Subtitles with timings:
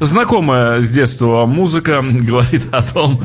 [0.00, 3.22] Знакомая с детства музыка говорит о том,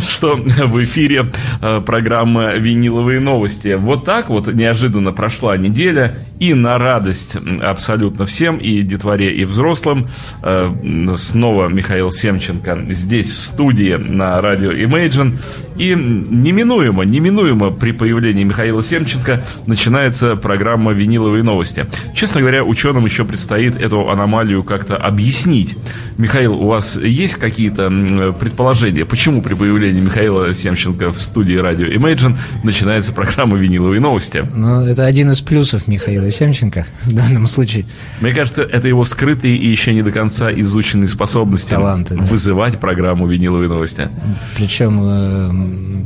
[0.00, 3.74] что в эфире э, программа «Виниловые новости».
[3.74, 10.06] Вот так вот неожиданно прошла неделя, и на радость абсолютно всем, и детворе, и взрослым,
[10.42, 15.38] э, снова Михаил Семченко здесь, в студии на радио Imagine.
[15.78, 21.86] И неминуемо, неминуемо при появлении Михаила Семченко начинается программа «Виниловые новости».
[22.14, 25.76] Честно говоря, ученым еще предстоит эту аномалию как-то объяснить.
[26.16, 27.90] Михаил, у вас есть какие-то
[28.38, 34.48] предположения, почему при появлении Михаила Семченко в студии радио Imagine начинается программа «Виниловые новости»?
[34.54, 37.86] Ну, это один из плюсов Михаила Семченко в данном случае.
[38.20, 42.22] Мне кажется, это его скрытые и еще не до конца изученные способности Таланты, да.
[42.22, 44.08] вызывать программу «Виниловые новости».
[44.56, 45.63] Причем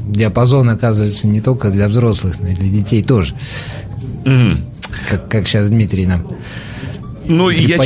[0.09, 3.35] диапазон оказывается не только для взрослых, но и для детей тоже.
[4.25, 4.61] Mm.
[5.09, 6.27] Как, как сейчас Дмитрий нам
[7.29, 7.79] ну, я,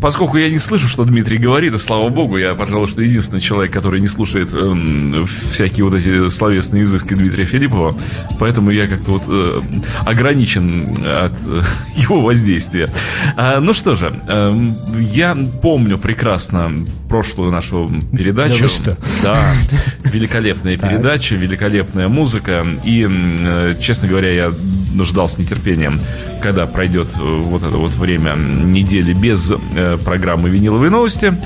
[0.00, 3.72] поскольку я не слышу, что Дмитрий говорит, и слава богу, я, пожалуй, что единственный человек,
[3.72, 7.96] который не слушает э, всякие вот эти словесные изыски Дмитрия Филиппова,
[8.38, 9.60] поэтому я как-то вот э,
[10.04, 11.62] ограничен от э,
[11.96, 12.88] его воздействия.
[13.36, 14.54] А, ну что же, э,
[15.12, 16.74] я помню прекрасно
[17.10, 18.54] прошлую нашу передачу.
[18.56, 18.96] Да, вы что?
[19.22, 19.54] да
[20.12, 24.52] великолепная передача, великолепная музыка, и, э, честно говоря, я
[25.04, 26.00] ждал с нетерпением,
[26.42, 31.36] когда пройдет э, вот это вот время недели без э, программы «Виниловые новости».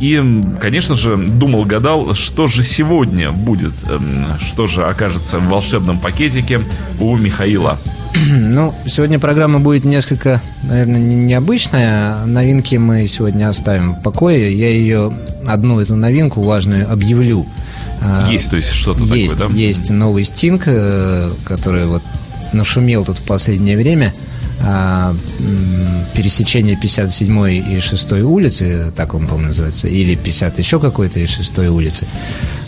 [0.00, 3.98] И, конечно же, думал, гадал, что же сегодня будет, э,
[4.40, 6.62] что же окажется в волшебном пакетике
[6.98, 7.78] у Михаила.
[8.28, 12.24] Ну, сегодня программа будет несколько, наверное, необычная.
[12.24, 14.52] Новинки мы сегодня оставим в покое.
[14.56, 15.12] Я ее,
[15.46, 17.46] одну эту новинку важную объявлю.
[18.00, 19.54] А, есть, то есть что-то есть, такое, да?
[19.54, 22.02] Есть новый Стинг, э, который вот
[22.52, 24.14] нашумел тут в последнее время–
[24.60, 25.14] а,
[26.14, 31.58] пересечение 57 и 6 улицы, так он, по-моему, называется, или 50 еще какой-то и 6
[31.58, 32.06] улицы.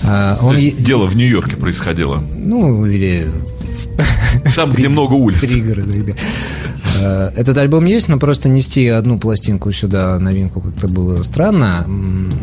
[0.03, 0.57] А, он...
[0.57, 2.23] Дело в Нью-Йорке происходило.
[2.37, 3.27] Ну, или
[4.57, 5.41] там, где много улиц.
[5.41, 6.13] Пригороды, да.
[7.01, 11.87] Э, этот альбом есть, но просто нести одну пластинку сюда, новинку, как-то было странно.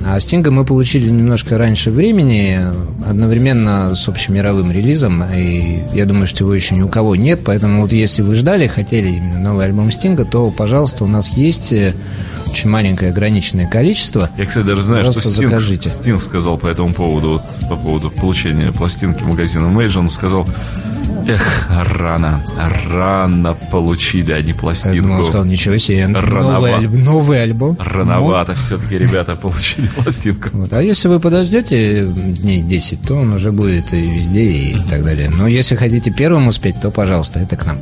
[0.06, 2.60] А Стинга мы получили немножко раньше времени,
[3.08, 5.24] одновременно с общемировым релизом.
[5.36, 7.42] И я думаю, что его еще ни у кого нет.
[7.46, 11.74] Поэтому вот если вы ждали, хотели именно новый альбом Стинга, то, пожалуйста, у нас есть
[11.74, 11.94] э,
[12.56, 14.30] очень маленькое ограниченное количество.
[14.38, 15.90] Я, кстати, даже знаю, Просто что Стинг, закажите.
[15.90, 20.48] Стинг сказал по этому поводу, вот, по поводу получения пластинки магазина Мэйджа, он сказал,
[21.28, 22.44] Эх, рано,
[22.92, 24.96] рано получили они пластинку.
[24.96, 27.78] Я думал, сказал, ничего себе, новый, альб, новый альбом.
[27.80, 28.58] Рановато ну.
[28.58, 30.50] все-таки ребята получили пластинку.
[30.54, 30.74] Вот.
[30.74, 35.32] А если вы подождете дней 10, то он уже будет и везде и так далее.
[35.36, 37.80] Но если хотите первым успеть, то, пожалуйста, это к нам.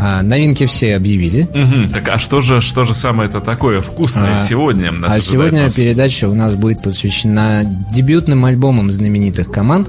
[0.00, 1.42] А, новинки все объявили.
[1.42, 4.92] Угу, так а что же, что же самое это такое вкусное а, сегодня?
[4.92, 5.74] Нас а сегодня нас...
[5.74, 7.62] передача у нас будет посвящена
[7.92, 9.88] дебютным альбомам знаменитых команд.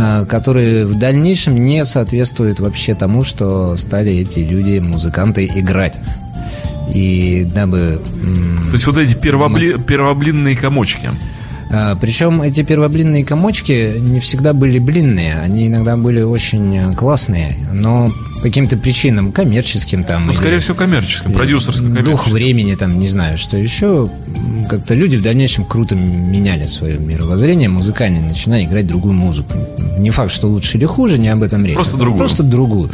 [0.00, 5.98] А, которые в дальнейшем не соответствуют вообще тому, что стали эти люди, музыканты, играть.
[6.94, 8.00] И дабы...
[8.66, 9.74] То есть вот эти первобли...
[9.84, 11.10] первоблинные комочки.
[11.70, 18.12] А, Причем эти первоблинные комочки не всегда были блинные, они иногда были очень классные, но
[18.38, 20.26] по каким-то причинам, коммерческим там.
[20.26, 24.08] Ну, скорее всего, коммерческим, продюсерским, Дух времени там, не знаю, что еще.
[24.70, 29.54] Как-то люди в дальнейшем круто меняли свое мировоззрение музыкальное, начиная играть другую музыку.
[29.98, 31.74] Не факт, что лучше или хуже, не об этом речь.
[31.74, 32.18] Просто другую.
[32.18, 32.90] Просто другую.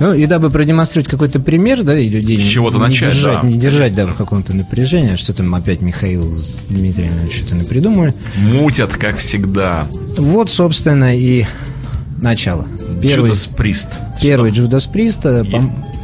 [0.00, 3.48] Ну, и дабы продемонстрировать какой-то пример, да, и людей с чего-то не, начать, держать, да.
[3.48, 8.14] не держать, да, в каком-то напряжении, что там опять Михаил с Дмитрием что-то напридумали.
[8.36, 9.86] Мутят, как всегда.
[10.18, 11.44] Вот, собственно, и
[12.20, 12.66] начало.
[13.02, 13.88] Первый, Джудас Прист.
[14.20, 15.26] Первый Джудас Прист.
[15.26, 15.44] Э,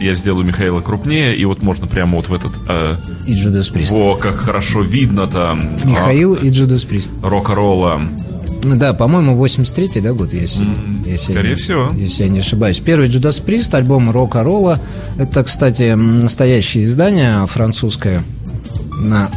[0.00, 2.52] я сделаю Михаила крупнее, и вот можно прямо вот в этот...
[2.68, 3.92] Э, и Джудас Прист.
[3.92, 5.60] Во, как хорошо видно там.
[5.84, 7.10] Михаил а, и Джудас Прист.
[7.22, 8.00] Рок-ролла.
[8.64, 11.90] Ну да, по-моему, 83-й, да, год, если, mm, если, скорее я, всего.
[11.96, 12.80] если я не ошибаюсь.
[12.80, 14.80] Первый Джудас Прист, альбом Рока Ролла.
[15.16, 18.22] Это, кстати, настоящее издание французское
[19.00, 19.30] на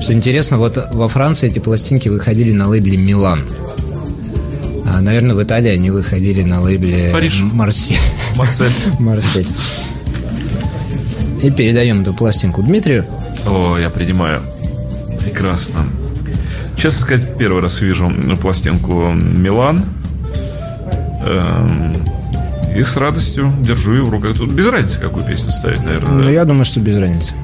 [0.00, 3.44] что интересно, вот во Франции эти пластинки выходили на лейбле «Милан».
[4.92, 7.40] А, наверное, в Италии они выходили на лейбле Париж.
[7.52, 7.96] Марсель.
[8.36, 8.72] Марсель.
[8.98, 9.46] Марсель.
[11.42, 13.06] И передаем эту пластинку Дмитрию.
[13.46, 14.42] О, я принимаю.
[15.18, 15.86] Прекрасно.
[16.76, 19.82] Честно сказать, первый раз вижу пластинку Милан.
[21.24, 21.92] Эм,
[22.76, 24.36] и с радостью держу ее в руках.
[24.36, 26.12] Тут без разницы, какую песню ставить, наверное.
[26.12, 26.30] Ну, да?
[26.30, 27.34] я думаю, что без разницы.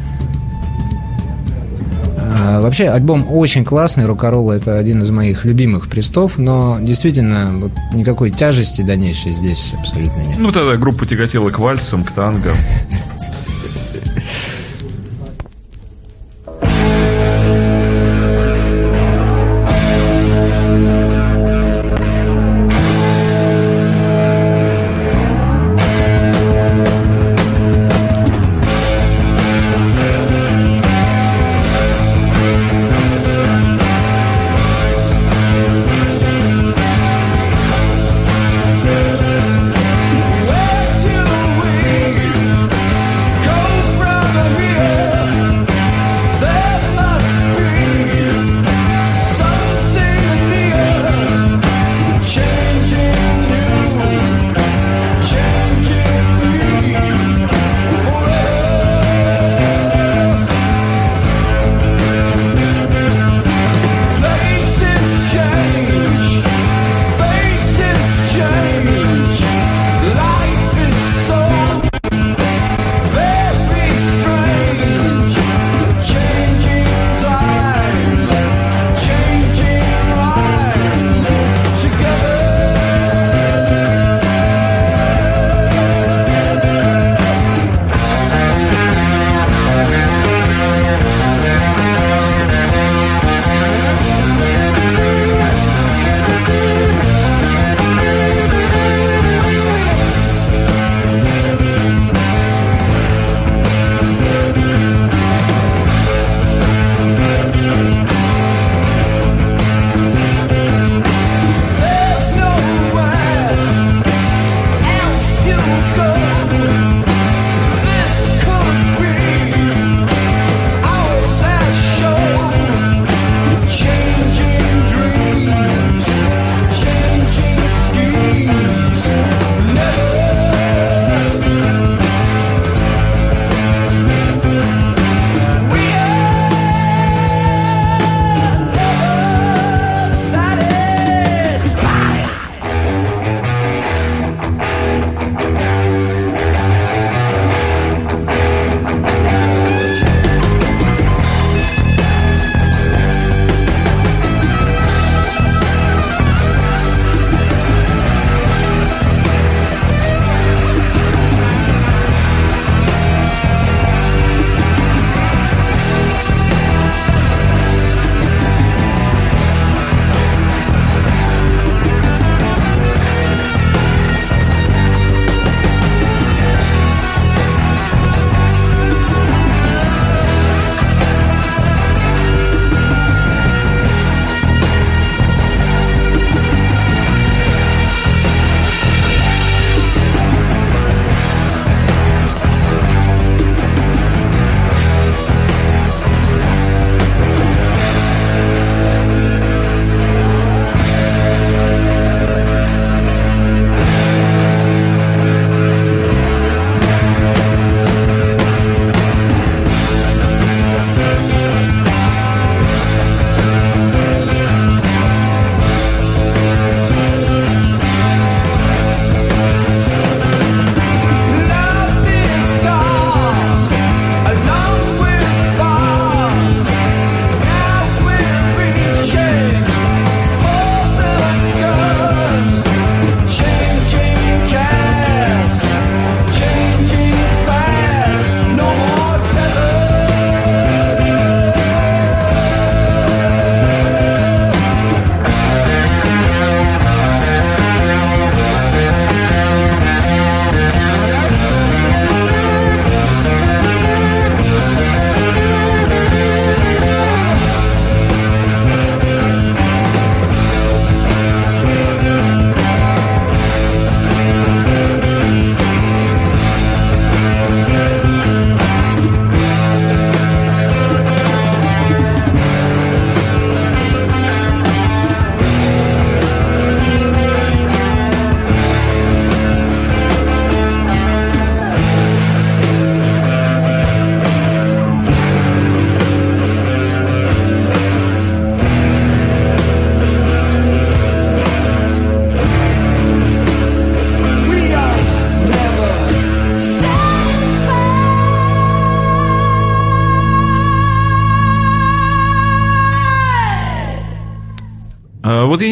[2.49, 7.73] А, вообще альбом очень классный, Рокоролла это один из моих любимых престов, но действительно вот,
[7.93, 10.39] никакой тяжести дальнейшей здесь абсолютно нет.
[10.39, 12.50] Ну тогда группа тяготела к вальсам, к танго.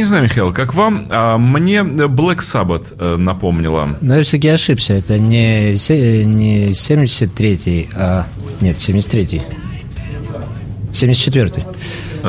[0.06, 3.96] Знаю, Михаил, как вам, а мне Black Sabbath э, напомнила.
[4.00, 4.94] Но я все-таки ошибся.
[4.94, 5.72] Это не,
[6.24, 8.26] не 73-й, а...
[8.60, 9.42] Нет, 73-й.
[10.92, 11.64] 74-й.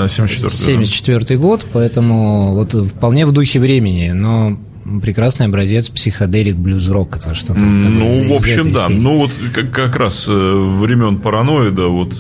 [0.08, 4.60] 74 74 год, поэтому вот вполне в духе времени, но
[5.02, 7.18] прекрасный образец психоделик блюз-рок.
[7.18, 8.88] Это что-то Ну, в общем, да.
[8.88, 9.00] Серии.
[9.00, 12.14] Ну, вот как, как раз э, времен параноида, вот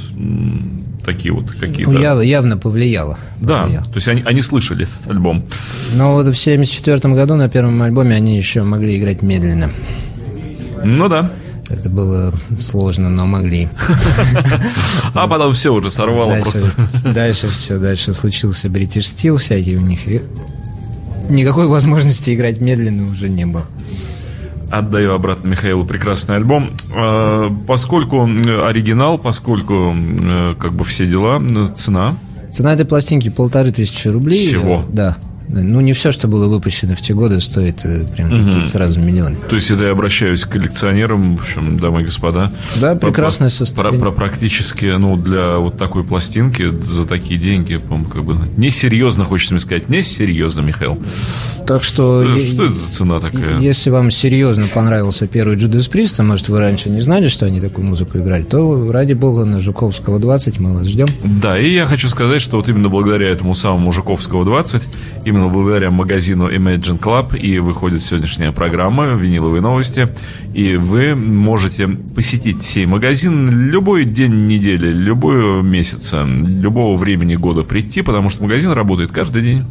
[1.08, 1.90] такие вот какие-то...
[1.90, 3.18] Ну, яв, явно повлияло.
[3.40, 3.86] Да, повлияло.
[3.86, 5.46] то есть они, они слышали этот альбом.
[5.96, 9.72] Но вот в 74 году на первом альбоме они еще могли играть медленно.
[10.84, 11.32] Ну да.
[11.70, 13.70] Это было сложно, но могли.
[15.14, 17.10] А потом все уже сорвало дальше, просто.
[17.14, 20.08] Дальше все, дальше случился бритиш стил всякий у них.
[20.08, 20.22] И
[21.30, 23.66] никакой возможности играть медленно уже не было.
[24.70, 26.72] Отдаю обратно Михаилу прекрасный альбом.
[26.96, 29.96] А, поскольку оригинал, поскольку
[30.60, 31.42] как бы все дела,
[31.76, 32.18] цена.
[32.52, 34.48] Цена этой пластинки полторы тысячи рублей.
[34.48, 34.84] Всего.
[34.90, 35.18] Да.
[35.50, 38.46] Ну, не все, что было выпущено в те годы, стоит э, прям угу.
[38.48, 39.38] какие-то сразу миллионы.
[39.50, 42.52] То есть, это я обращаюсь к коллекционерам, в общем, дамы и господа.
[42.76, 44.00] Да, прекрасное состояние.
[44.00, 49.26] Про, про практически, ну, для вот такой пластинки за такие деньги, по как бы несерьезно,
[49.26, 51.02] хочется мне сказать, несерьезно, Михаил.
[51.66, 52.24] Так что...
[52.38, 53.60] Что, что это за цена такая?
[53.60, 57.60] Если вам серьезно понравился первый Judas Priest, а может, вы раньше не знали, что они
[57.60, 61.08] такую музыку играли, то, ради бога, на Жуковского 20 мы вас ждем.
[61.24, 64.84] Да, и я хочу сказать, что вот именно благодаря этому самому Жуковского 20,
[65.26, 70.10] именно именно благодаря магазину Imagine Club и выходит сегодняшняя программа «Виниловые новости».
[70.58, 78.02] И вы можете посетить сей магазин любой день недели, любой месяца, любого времени года прийти,
[78.02, 79.66] потому что магазин работает каждый день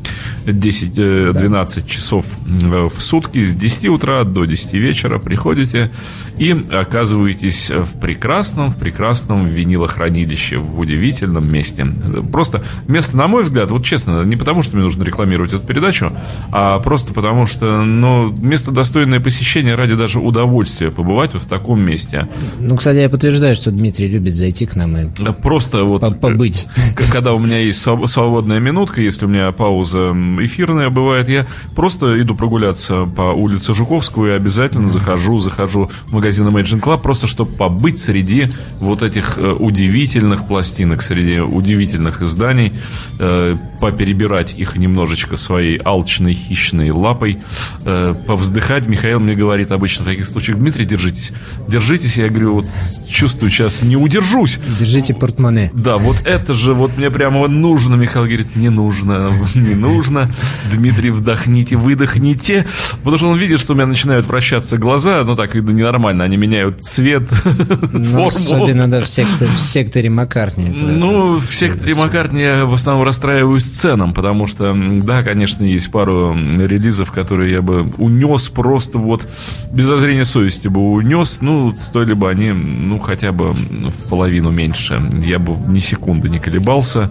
[0.45, 1.67] 10-12 да.
[1.89, 5.91] часов э, в сутки с 10 утра до 10 вечера приходите
[6.39, 11.85] и оказываетесь в прекрасном, в прекрасном винилохранилище, в удивительном месте.
[12.31, 16.13] Просто место, на мой взгляд, вот честно, не потому что мне нужно рекламировать эту передачу,
[16.53, 21.83] а просто потому что, ну, место достойное посещения ради даже удовольствия побывать вот в таком
[21.83, 22.29] месте.
[22.59, 25.07] Ну, кстати, я подтверждаю, что Дмитрий любит зайти к нам и
[25.43, 26.67] просто вот побыть.
[27.11, 32.35] Когда у меня есть свободная минутка, если у меня пауза эфирная бывает, я просто иду
[32.35, 37.99] прогуляться по улице Жуковскую и обязательно захожу, захожу в магазин Imagine Club, просто чтобы побыть
[37.99, 38.49] среди
[38.81, 42.73] вот этих э, удивительных пластинок, среди удивительных изданий,
[43.19, 47.39] э, поперебирать их немножечко своей своей алчной, хищной лапой,
[47.85, 48.87] э, повздыхать.
[48.87, 51.33] Михаил мне говорит обычно в таких случаях, Дмитрий, держитесь.
[51.69, 52.67] Держитесь, я говорю, вот
[53.09, 54.59] чувствую, сейчас не удержусь.
[54.79, 55.71] Держите портмоне.
[55.73, 57.95] Да, вот это же вот мне прямо нужно.
[57.95, 60.31] Михаил говорит, не нужно, не нужно.
[60.73, 62.67] Дмитрий, вдохните, выдохните.
[62.99, 66.25] Потому что он видит, что у меня начинают вращаться глаза, ну так, видно, ненормально.
[66.25, 67.23] Они меняют цвет,
[67.93, 68.27] ну, форму.
[68.27, 70.67] Особенно, да, в секторе, в секторе Маккартни.
[70.67, 75.91] Ну, в секторе Маккартни я в основном расстраиваюсь ценам, потому что, да, конечно, конечно, есть
[75.91, 79.23] пару релизов, которые я бы унес просто вот
[79.71, 81.41] без зазрения совести бы унес.
[81.41, 85.01] Ну, стоили бы они, ну, хотя бы в половину меньше.
[85.25, 87.11] Я бы ни секунды не колебался.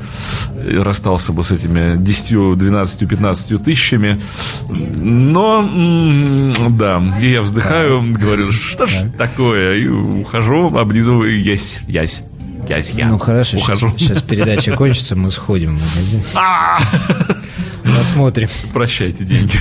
[0.71, 4.21] Расстался бы с этими 10, 12, 15 тысячами.
[4.69, 5.67] Но,
[6.69, 9.75] да, и я вздыхаю, говорю, что ж такое?
[9.75, 12.23] И ухожу, облизываю, ясь, ясь.
[12.67, 13.93] Ясь, я ну хорошо, ухожу.
[13.97, 16.23] Сейчас, сейчас передача кончится, мы сходим в магазин.
[16.33, 16.79] А!
[17.83, 18.49] Посмотрим.
[18.73, 19.53] Прощайте деньги.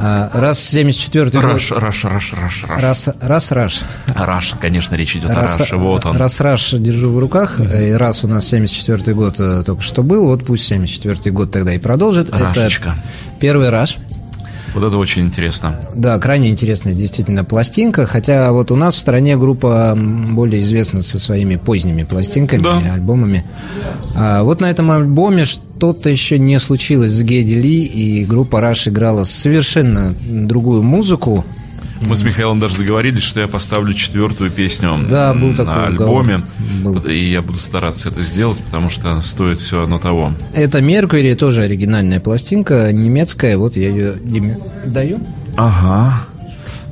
[0.00, 1.42] А, раз 74 год...
[1.42, 2.82] Раш, раш, раш, раш, раш.
[2.82, 3.80] Раз, раз, раш.
[4.14, 6.16] Раш, конечно, речь идет раз, о раше, вот он.
[6.16, 10.26] Раз, раш держу в руках, и раз у нас 74 год э, только что был,
[10.26, 12.30] вот пусть 74 год тогда и продолжит.
[12.30, 12.90] Рашечка.
[12.90, 13.98] Это первый раш.
[14.74, 15.80] Вот это очень интересно.
[15.94, 21.18] Да, крайне интересная действительно пластинка, хотя вот у нас в стране группа более известна со
[21.18, 22.78] своими поздними пластинками, да.
[22.94, 23.44] альбомами.
[24.14, 28.88] А вот на этом альбоме что-то еще не случилось с Геди Ли, и группа Rush
[28.88, 31.44] играла совершенно другую музыку,
[32.00, 36.42] мы с Михаилом даже договорились, что я поставлю четвертую песню да, был на такой альбоме.
[36.82, 36.98] Был.
[37.06, 40.32] И я буду стараться это сделать, потому что стоит все одно того.
[40.54, 43.56] Это Меркури, тоже оригинальная пластинка, немецкая.
[43.56, 45.18] Вот я ее Диме даю.
[45.56, 46.22] Ага.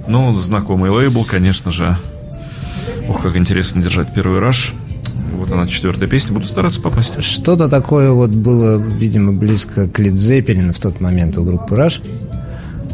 [0.08, 1.96] Ну, знакомый лейбл, конечно же.
[3.08, 4.72] Ох, как интересно держать первый Rush.
[5.36, 6.34] Вот она, четвертая песня.
[6.34, 7.22] Буду стараться попасть.
[7.22, 12.02] Что-то такое вот было, видимо, близко к Led в тот момент у группы Rush.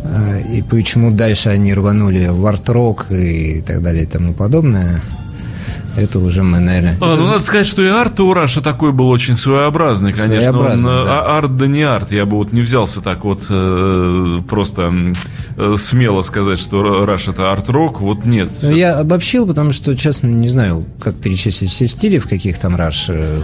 [0.05, 5.01] А, и почему дальше они рванули в арт-рок и так далее и тому подобное,
[5.97, 6.97] это уже мы, наверное...
[7.01, 10.53] А, ну, надо сказать, что и арт у Rush'а такой был очень своеобразный, конечно.
[10.53, 11.21] Своеобразный, он, да.
[11.21, 12.13] А, арт да не арт.
[12.13, 14.93] Я бы вот не взялся так вот э, просто
[15.57, 18.01] э, смело сказать, что Раш это арт-рок.
[18.01, 18.51] Вот нет.
[18.63, 22.75] Ну, я обобщил, потому что, честно, не знаю, как перечислить все стили, в каких там
[22.75, 23.41] Раш э,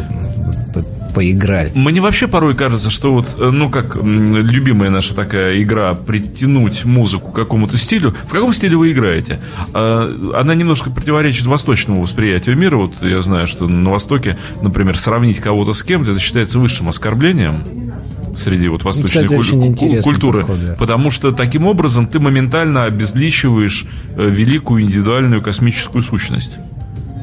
[1.18, 1.72] поиграли.
[1.74, 7.32] Мне вообще порой кажется, что вот, э, ну, как любимая наша такая игра притянуть музыку
[7.32, 8.14] к какому-то стилю.
[8.22, 9.40] В каком стиле вы играете?
[9.74, 12.76] А, она немножко противоречит восточному восприятию мира.
[12.76, 17.64] Вот я знаю, что на Востоке, например, сравнить кого-то с кем-то, это считается высшим оскорблением
[18.36, 20.38] среди вот восточной Кстати, куль- культуры.
[20.42, 20.76] Подход, да.
[20.78, 26.58] Потому что таким образом ты моментально обезличиваешь э, великую индивидуальную космическую сущность.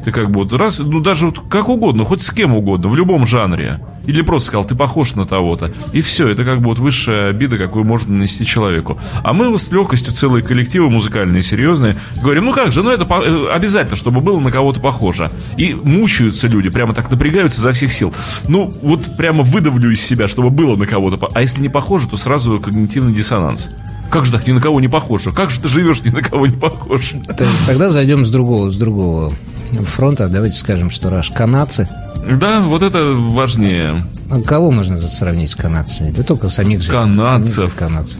[0.06, 2.94] Ты как бы вот раз, ну даже вот как угодно, хоть с кем угодно, в
[2.94, 3.80] любом жанре.
[4.06, 5.72] Или просто сказал, ты похож на того-то.
[5.92, 9.00] И все, это как бы вот высшая обида, какую можно нанести человеку.
[9.24, 13.48] А мы с легкостью целые коллективы музыкальные, серьезные, говорим, ну как же, ну это э,
[13.52, 15.28] обязательно, чтобы было на кого-то похоже.
[15.56, 18.14] И мучаются люди, прямо так напрягаются за всех сил.
[18.46, 21.28] Ну, вот прямо выдавлю из себя, чтобы было на кого-то.
[21.34, 23.70] А если не похоже, то сразу когнитивный диссонанс.
[24.08, 25.32] Как же так ни на кого не похоже?
[25.32, 27.12] Как же ты живешь ни на кого не похож?
[27.66, 29.32] Тогда зайдем с другого, с другого
[29.86, 30.28] фронта.
[30.28, 31.88] Давайте скажем, что раш канадцы.
[32.38, 34.04] Да, вот это важнее.
[34.30, 36.10] А Кого можно тут сравнить с канадцами?
[36.10, 36.90] Да только самих же.
[36.90, 37.54] Канадцев.
[37.54, 38.18] самих же канадцев.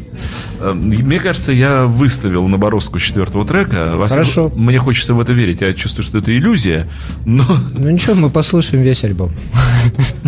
[0.60, 3.96] Э, Мне кажется, я выставил на Боровску четвертого трека.
[4.08, 4.52] Хорошо.
[4.54, 5.60] Мне хочется в это верить.
[5.60, 6.86] Я чувствую, что это иллюзия.
[7.24, 9.32] Но Ну ничего, мы послушаем весь альбом.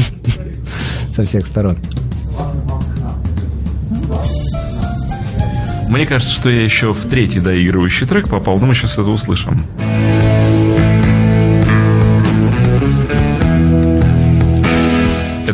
[1.15, 1.79] Со всех сторон.
[5.89, 8.59] мне кажется, что я еще в третий доигрывающий трек попал.
[8.59, 9.65] Но мы сейчас это услышим.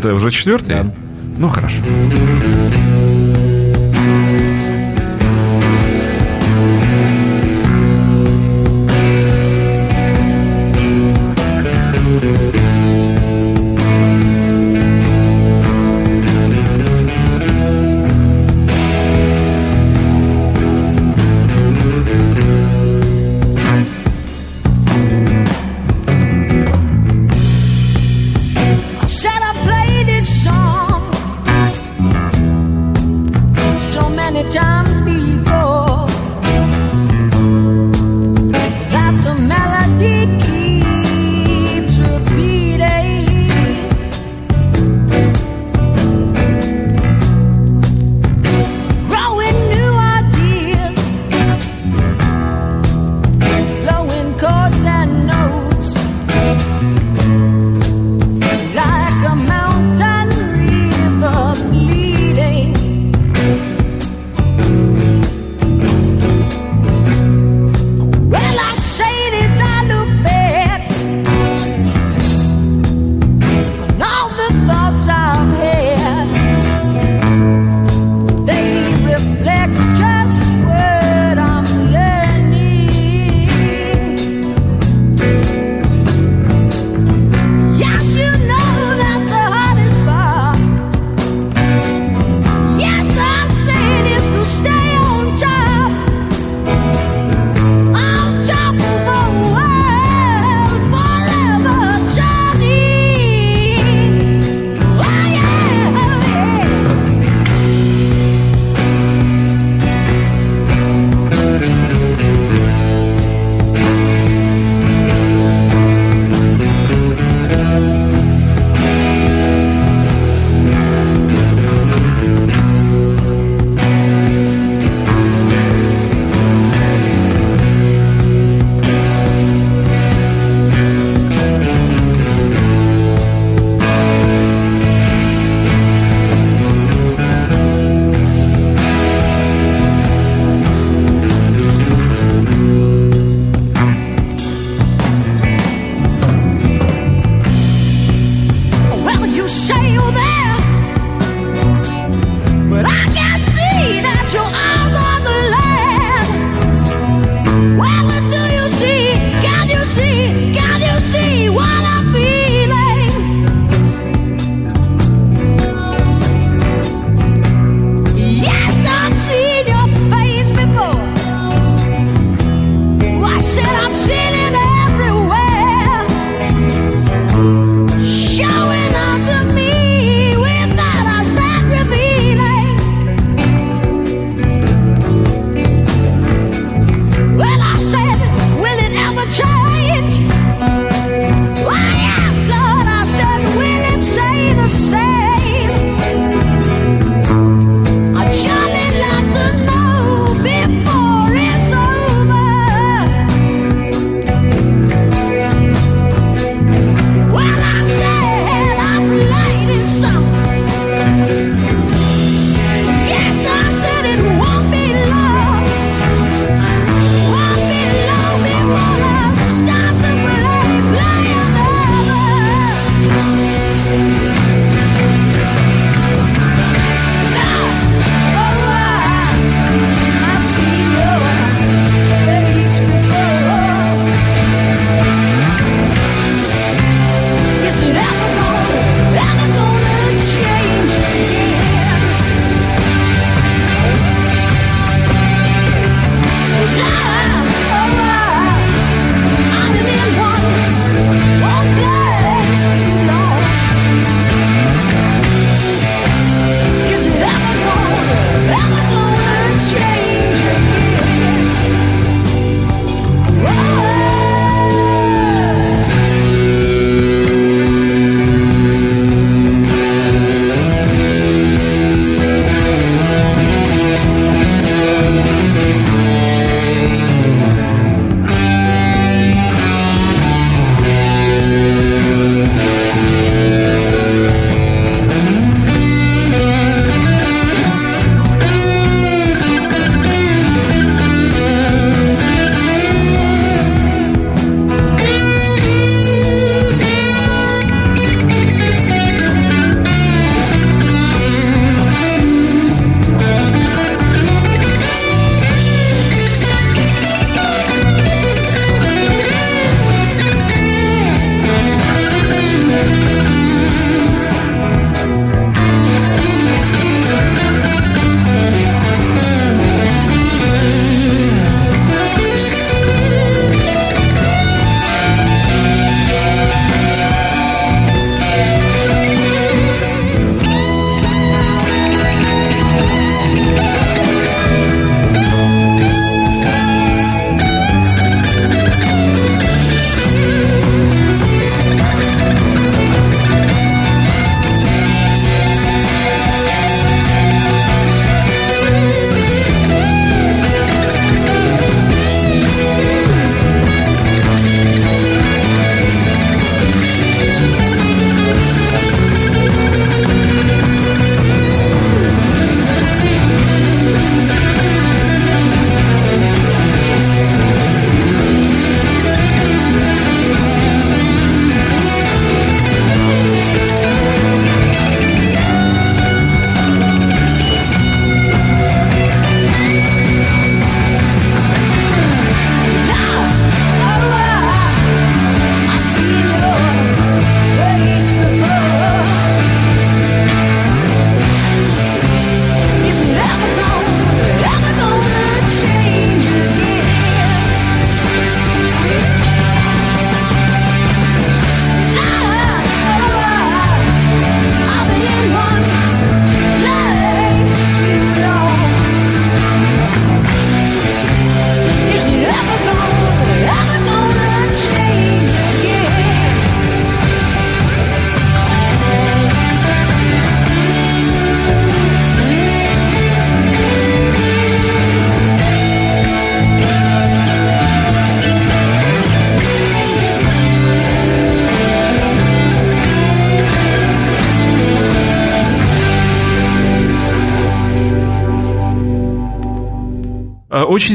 [0.04, 0.68] Это уже четвертый?
[0.68, 0.86] Да.
[1.38, 1.78] Ну, хорошо.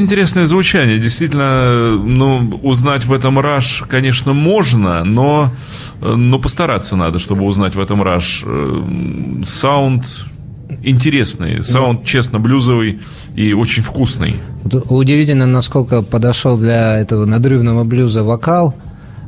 [0.09, 0.97] Интересное звучание.
[0.97, 5.51] Действительно, ну, узнать в этом раш, конечно, можно, но,
[6.01, 8.43] э, но постараться надо, чтобы узнать в этом раш.
[8.43, 8.83] Э,
[9.45, 10.05] Саунд
[10.83, 13.01] интересный, саунд честно блюзовый
[13.35, 14.37] и очень вкусный.
[14.63, 18.75] Удивительно, насколько подошел для этого надрывного блюза вокал,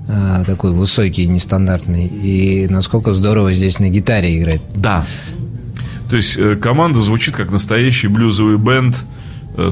[0.08, 4.62] а, такой высокий, нестандартный, и насколько здорово здесь на гитаре играть.
[4.76, 5.06] Да.
[6.10, 9.21] То есть э, команда звучит как настоящий блюзовый бенд, э,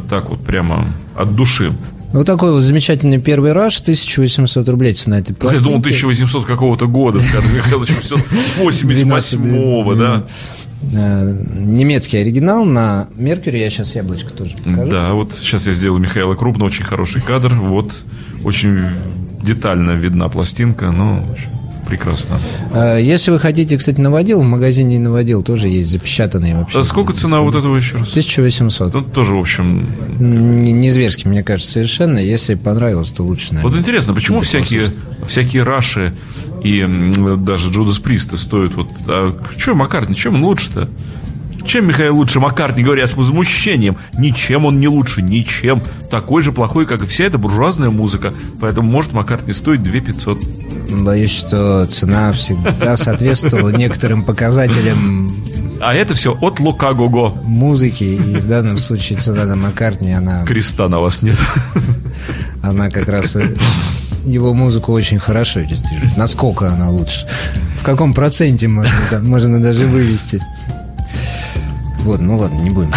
[0.10, 1.74] так вот прямо от души.
[2.12, 6.06] Вот такой вот замечательный первый раш, 1800 рублей цена этой Я думал, пластинки.
[6.06, 10.24] 1800 какого-то года, скажем, Михаил 1888 да.
[10.92, 13.60] Э, Немецкий оригинал на Меркьюри.
[13.60, 14.90] Я сейчас яблочко тоже покажу.
[14.90, 17.54] Да, вот сейчас я сделаю Михаила Крупно, очень хороший кадр.
[17.54, 17.94] Вот
[18.44, 18.86] очень
[19.44, 21.24] детально видна пластинка, но
[21.90, 22.40] прекрасно.
[22.74, 26.80] Э, Если вы хотите, кстати, наводил, в магазине наводил тоже есть запечатанные вообще.
[26.80, 28.10] А сколько цена вот этого еще раз?
[28.12, 28.92] 1800.
[28.92, 29.86] Тут тоже, в общем...
[30.20, 32.18] Не, не зверски, мне кажется, совершенно.
[32.20, 33.72] Если понравилось, то лучше, наверное.
[33.72, 34.86] Вот интересно, почему всякие,
[35.26, 36.14] всякие Раши
[36.64, 36.86] и
[37.38, 38.88] даже Джудас Присты стоят вот...
[39.08, 40.90] А что Маккартни, чем лучше-то?
[41.70, 43.96] Чем Михаил лучше Маккартни, говоря с возмущением?
[44.18, 45.84] Ничем он не лучше, ничем.
[46.10, 48.34] Такой же плохой, как и вся эта буржуазная музыка.
[48.60, 50.40] Поэтому может Маккартни стоить 2 500.
[51.04, 55.32] Боюсь, что цена всегда соответствовала некоторым показателям
[55.80, 57.36] А это все от Лукагого.
[57.44, 58.04] музыки.
[58.04, 61.38] И в данном случае цена на Маккартни, она, Креста на вас нет.
[62.64, 63.54] она как раз э,
[64.26, 66.18] его музыку очень хорошо иллюстрирует.
[66.18, 67.28] Насколько она лучше?
[67.80, 70.42] В каком проценте можно, там, можно даже вывести?
[72.04, 72.92] Вот, ну ладно, не будем.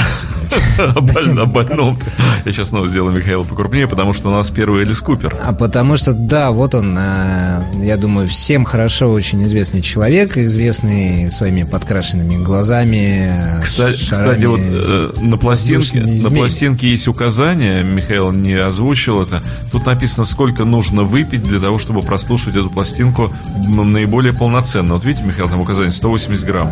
[0.78, 1.96] О боль- о больном.
[2.44, 5.34] Я сейчас снова сделаю Михаила покрупнее, потому что у нас первый Элис Купер.
[5.42, 11.30] А потому что, да, вот он, э, я думаю, всем хорошо очень известный человек, известный
[11.30, 13.60] своими подкрашенными глазами.
[13.62, 19.42] Кстати, вот э, на пластинке, на пластинке есть указание, Михаил не озвучил это.
[19.70, 23.32] Тут написано, сколько нужно выпить для того, чтобы прослушать эту пластинку
[23.66, 24.94] наиболее полноценно.
[24.94, 26.70] Вот видите, Михаил, там указание 180 грамм.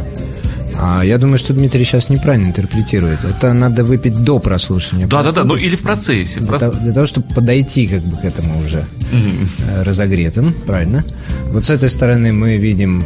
[0.82, 3.24] А, я думаю, что Дмитрий сейчас неправильно интерпретирует.
[3.24, 5.06] Это надо выпить до прослушивания.
[5.06, 6.40] Да-да-да, ну пластинки, или в процессе.
[6.40, 11.04] Для, проц- того, для того, чтобы подойти как бы к этому уже э, разогретым, правильно?
[11.52, 13.02] Вот с этой стороны мы видим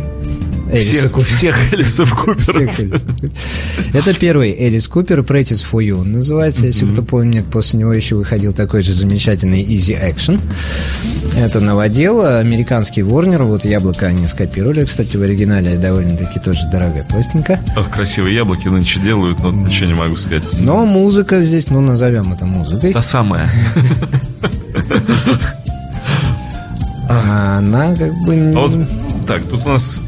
[0.74, 3.02] Элиса Всех, всех Элисов Куперов.
[3.92, 7.44] Это первый Элис Купер, Practice for You называется, если кто помнит.
[7.46, 10.40] После него еще выходил такой же замечательный Easy Action.
[11.37, 13.44] Это новодел, американский Warner.
[13.44, 17.58] Вот яблоко они скопировали, кстати, в оригинале довольно-таки тоже дорогая пластинка.
[17.76, 20.44] Ох, красивые яблоки нынче делают, но ничего не могу сказать.
[20.60, 22.92] Но музыка здесь, ну, назовем это музыкой.
[22.92, 23.48] Та самая.
[27.08, 28.52] Она как бы...
[28.54, 28.88] А вот
[29.26, 30.00] так, тут у нас...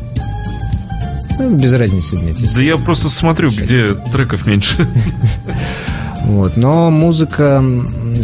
[1.39, 2.49] ну, без разницы, Дмитрий.
[2.55, 4.89] Да я просто смотрю, где треков меньше.
[6.27, 6.57] Вот.
[6.57, 7.65] Но музыка,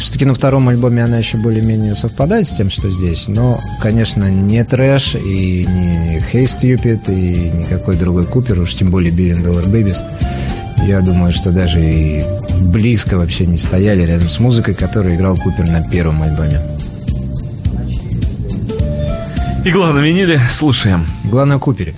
[0.00, 3.28] все-таки на втором альбоме она еще более-менее совпадает с тем, что здесь.
[3.28, 9.12] Но, конечно, не трэш и не Hey Stupid и никакой другой Купер, уж тем более
[9.12, 9.98] Billion Dollar Babies.
[10.84, 12.24] Я думаю, что даже и
[12.60, 16.60] близко вообще не стояли рядом с музыкой, которую играл Купер на первом альбоме.
[19.64, 21.06] Игла на виниле, слушаем.
[21.22, 21.94] Главное, Купере.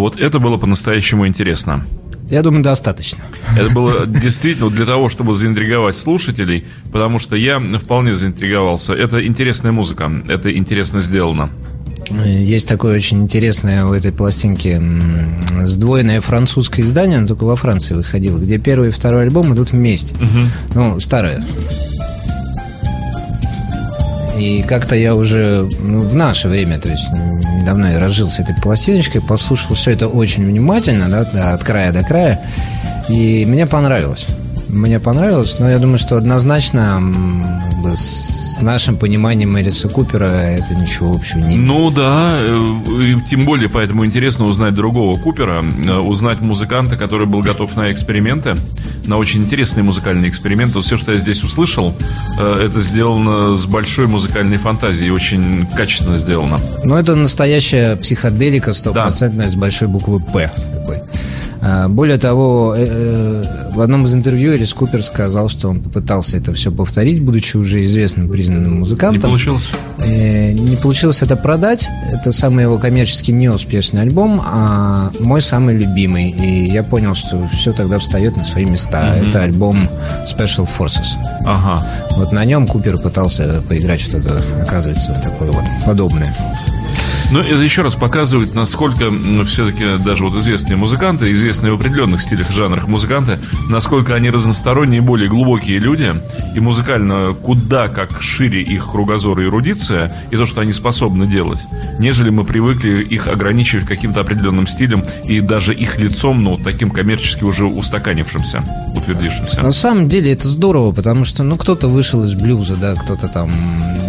[0.00, 1.84] Вот это было по-настоящему интересно.
[2.30, 3.24] Я думаю, достаточно.
[3.58, 8.92] Это было действительно для того, чтобы заинтриговать слушателей, потому что я вполне заинтриговался.
[8.92, 11.48] Это интересная музыка, это интересно сделано.
[12.24, 17.94] Есть такое очень интересное у этой пластинки м, сдвоенное французское издание, оно только во Франции
[17.94, 20.14] выходило, где первый и второй альбом идут вместе.
[20.74, 21.44] Ну, старое.
[24.38, 29.20] И как-то я уже ну, в наше время, то есть недавно я разжился этой пластиночкой,
[29.20, 32.40] послушал все это очень внимательно, да, от края до края,
[33.08, 34.26] и мне понравилось.
[34.68, 37.02] Мне понравилось, но я думаю, что однозначно
[37.94, 41.66] с нашим пониманием Эриса Купера это ничего общего не имеет.
[41.66, 47.40] Ну да, э, тем более поэтому интересно узнать другого Купера, э, узнать музыканта, который был
[47.40, 48.54] готов на эксперименты,
[49.06, 50.76] на очень интересные музыкальные эксперименты.
[50.76, 51.94] Вот все, что я здесь услышал,
[52.38, 56.58] э, это сделано с большой музыкальной фантазией, очень качественно сделано.
[56.84, 60.50] Ну, это настоящая психоделика стопроцентная с большой буквы «П».
[60.74, 60.98] такой.
[61.70, 66.38] А, Более того, э, э, в одном из интервью Элис Купер сказал, что он попытался
[66.38, 69.20] это все повторить, будучи уже известным признанным Не музыкантом.
[69.22, 69.68] получилось?
[69.98, 71.88] Э, Не получилось это продать.
[72.10, 76.30] Это самый его коммерчески неуспешный альбом, а мой самый любимый.
[76.30, 79.14] И я понял, что все тогда встает на свои места.
[79.16, 79.88] Это альбом
[80.24, 81.18] Special Forces.
[81.44, 81.86] Ага.
[82.16, 86.34] Вот на нем Купер пытался поиграть что-то, оказывается, такое вот подобное.
[87.30, 89.10] Ну, это еще раз показывает, насколько
[89.44, 93.38] все-таки даже вот известные музыканты, известные в определенных стилях жанрах музыканты,
[93.68, 96.14] насколько они разносторонние более глубокие люди,
[96.54, 101.58] и музыкально куда как шире их кругозор и эрудиция, и то, что они способны делать,
[101.98, 107.44] нежели мы привыкли их ограничивать каким-то определенным стилем и даже их лицом, ну, таким коммерчески
[107.44, 108.64] уже устаканившимся,
[108.96, 109.60] утвердившимся.
[109.60, 113.52] На самом деле это здорово, потому что, ну, кто-то вышел из блюза, да, кто-то там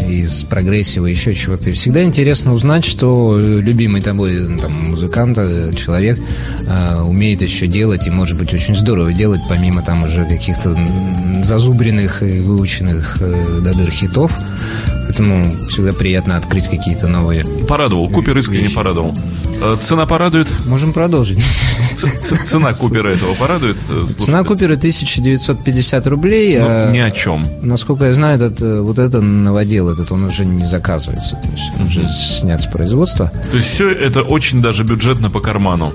[0.08, 1.70] из прогрессива, еще чего-то.
[1.70, 6.20] И всегда интересно узнать, что любимый тобой там, музыкант, э, человек
[6.68, 10.76] э, умеет еще делать, и, может быть, очень здорово делать, помимо там уже каких-то
[11.44, 14.32] зазубренных и выученных э, до дыр хитов.
[15.08, 17.44] Поэтому всегда приятно открыть какие-то новые.
[17.68, 18.76] Порадовал, Купер искренне Вещи.
[18.76, 19.16] порадовал.
[19.62, 20.48] Э, Цена порадует?
[20.68, 21.40] Можем продолжить.
[21.94, 23.76] Ц- Цена Купера этого порадует?
[23.90, 24.44] э, Цена?
[24.44, 26.58] Купера 1950 рублей.
[26.60, 27.46] Ну, а- ни о чем.
[27.62, 31.36] Насколько я знаю, этот, э, вот это новодел этот, он уже не заказывается.
[31.36, 32.02] То есть он уже
[32.40, 33.32] снят с производства.
[33.52, 35.94] То есть все это очень даже бюджетно по карману.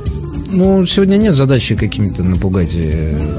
[0.51, 2.77] Ну, сегодня нет задачи какими-то напугать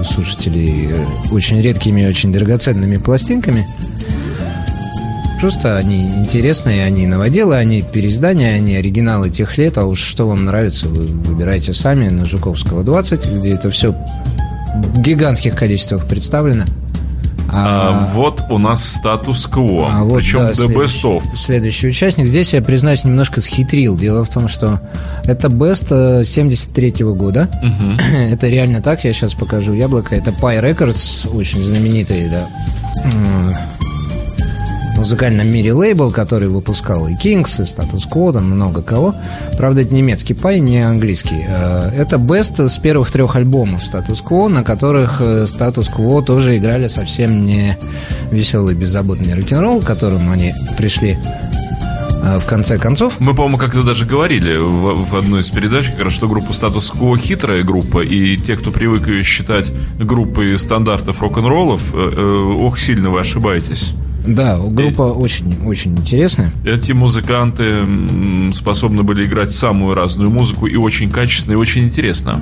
[0.06, 0.90] слушателей
[1.32, 3.66] очень редкими и очень драгоценными пластинками.
[5.40, 10.46] Просто они интересные, они новоделы, они переиздания, они оригиналы тех лет, а уж что вам
[10.46, 16.66] нравится, вы выбирайте сами на Жуковского 20, где это все в гигантских количествах представлено.
[17.48, 19.90] А, вот у нас статус-кво.
[19.90, 21.24] А вот, Причем да, the best of.
[21.38, 22.28] следующий участник.
[22.28, 23.98] Здесь я, признаюсь, немножко схитрил.
[23.98, 24.82] Дело в том, что
[25.24, 27.48] это Best э, 73 года.
[28.32, 30.16] Это реально так, я сейчас покажу яблоко.
[30.16, 32.48] Это Pie Records, очень знаменитый, да,
[35.06, 39.14] музыкальном мире лейбл, который выпускал и Kings, и Status Quo, там много кого.
[39.56, 41.46] Правда, это немецкий пай, не английский.
[41.48, 46.58] Э, Это Best с первых трех альбомов Status Quo, на которых э, Status Quo тоже
[46.58, 47.78] играли совсем не
[48.32, 51.20] веселый, беззаботный рок-н-ролл, к которому они пришли
[52.24, 53.20] э, в конце концов.
[53.20, 57.16] Мы, по-моему, как-то даже говорили в, в одной из передач, как раз, что группа статус-кво
[57.20, 63.12] хитрая группа, и те, кто привык ее считать группой стандартов рок-н-роллов, э, э, ох, сильно
[63.12, 63.94] вы ошибаетесь.
[64.28, 66.52] Да, группа очень-очень интересная.
[66.66, 67.82] Эти музыканты
[68.54, 72.40] способны были играть самую разную музыку и очень качественно, и очень интересно.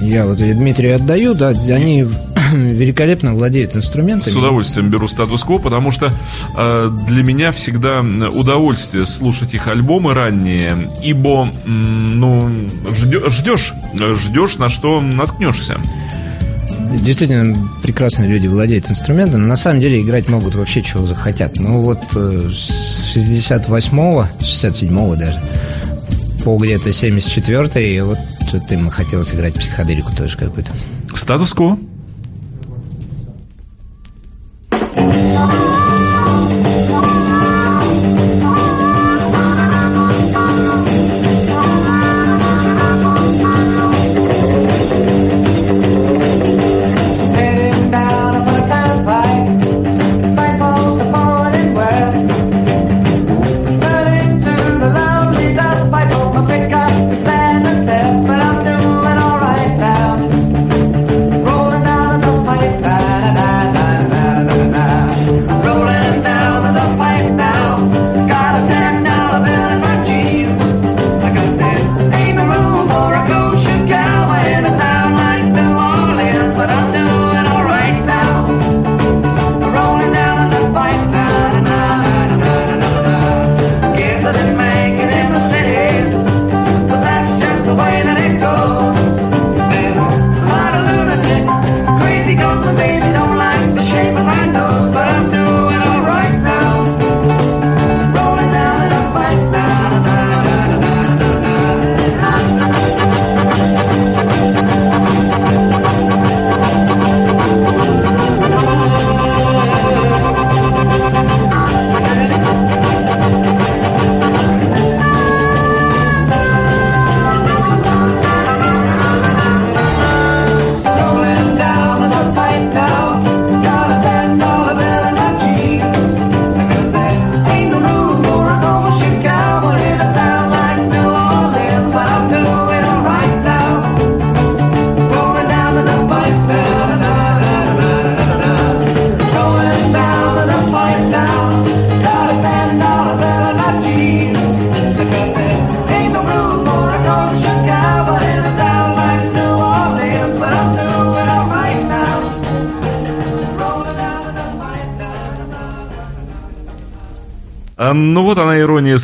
[0.00, 2.02] Я вот Дмитрию отдаю, да, они
[2.52, 4.32] великолепно владеют инструментами.
[4.32, 6.12] С удовольствием беру статус-кво, потому что
[6.56, 12.50] э, для меня всегда удовольствие слушать их альбомы ранние, ибо, ну,
[12.92, 15.78] ждешь, ждешь, на что наткнешься.
[17.02, 19.46] Действительно, прекрасные люди владеют инструментом.
[19.48, 21.58] На самом деле играть могут вообще чего захотят.
[21.58, 25.40] Ну вот э, с 68-го, с 67-го даже,
[26.44, 28.18] по где-то 74-й, вот
[28.70, 30.70] им хотелось играть психоделику тоже какую-то.
[31.14, 31.78] Статус-кво.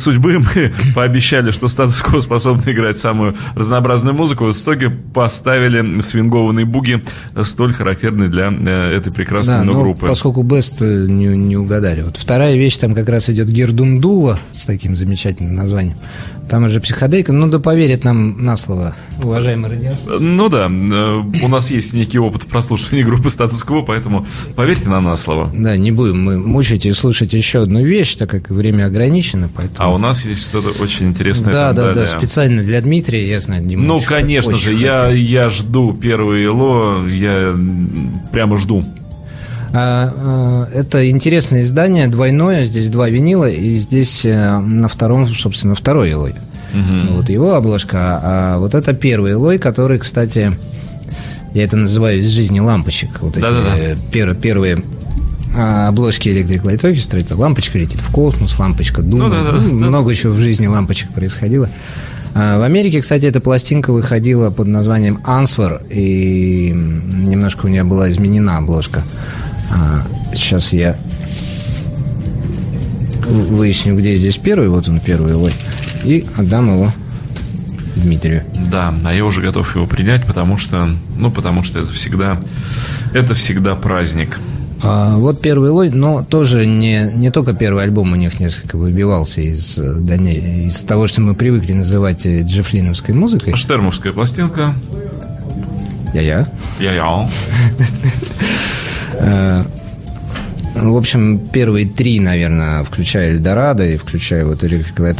[0.01, 0.39] Судьбы.
[0.55, 4.45] Мы пообещали, что статус-кво способны играть самую разнообразную музыку.
[4.45, 7.03] В итоге поставили свингованные буги,
[7.43, 10.07] столь характерные для э, этой прекрасной Да, но но группы.
[10.07, 12.01] поскольку Бест э, не, не угадали.
[12.01, 15.97] Вот вторая вещь, там как раз идет Гердундула с таким замечательным названием.
[16.51, 17.31] Там уже психодейка.
[17.31, 18.93] Ну да поверит нам на слово,
[19.23, 20.21] уважаемый радиослушатель.
[20.21, 24.27] Ну да, э, у нас есть некий опыт прослушивания группы статус-кво, поэтому
[24.57, 25.49] поверьте нам на слово.
[25.55, 29.87] Да, не будем мы мучить и слушать еще одну вещь, так как время ограничено, поэтому...
[29.87, 31.53] А у нас есть что-то очень интересное.
[31.53, 32.07] Да, там да, да, далее.
[32.09, 37.57] специально для Дмитрия, я знаю, Дима Ну, конечно же, я, я жду первый ЛО, я
[38.33, 38.83] прямо жду.
[39.73, 45.75] А, а, это интересное издание, двойное, здесь два винила, и здесь э, на втором, собственно,
[45.75, 46.33] второй Элой.
[47.09, 50.55] Вот его обложка, а вот это первый Элой, который, кстати,
[51.53, 53.21] я это называю из жизни лампочек.
[53.21, 53.77] Вот эти Да-да-да.
[53.77, 54.81] э, пер- первые
[55.53, 59.33] а, обложки Electric Light Orchestra, это лампочка летит в космос, лампочка думает.
[59.33, 59.57] да-да-да.
[59.63, 61.69] Ну, много еще в жизни лампочек происходило.
[62.33, 68.09] А, В Америке, кстати, эта пластинка выходила под названием Answer, и немножко у нее была
[68.11, 69.03] изменена обложка.
[69.73, 70.03] А,
[70.33, 70.95] Сейчас я
[73.27, 75.53] выясню, где здесь первый, вот он первый лой,
[76.03, 76.91] и отдам его
[77.95, 78.43] Дмитрию.
[78.69, 82.39] Да, а я уже готов его принять, потому что, ну, потому что это всегда,
[83.13, 84.39] это всегда праздник.
[84.83, 89.41] А, вот первый лой, но тоже не, не только первый альбом у них несколько выбивался
[89.41, 93.55] из, э, из того, что мы привыкли называть э, джефлиновской музыкой.
[93.55, 94.73] Штермовская пластинка.
[96.13, 96.47] Я-я.
[96.79, 97.29] Я-я.
[100.73, 104.63] Ну, В общем, первые три, наверное, включая Эльдорадо и включая вот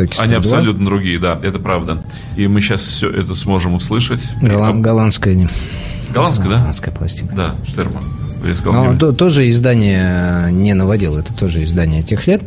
[0.04, 0.38] Orchestra Они 2.
[0.38, 2.02] абсолютно другие, да, это правда.
[2.38, 4.22] И мы сейчас все это сможем услышать.
[4.41, 5.49] Голланд- голландская, не-
[6.14, 6.56] Голландская, да?
[6.58, 7.36] голландская пластинка.
[7.36, 8.02] Да, Штерма.
[8.66, 12.41] Но то- тоже издание не наводил, это тоже издание тех лет,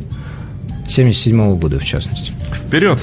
[0.89, 2.33] 77 года в частности.
[2.67, 2.99] Вперед!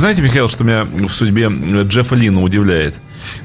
[0.00, 1.48] Знаете, Михаил, что меня в судьбе
[1.84, 2.94] Джеффа Лина удивляет?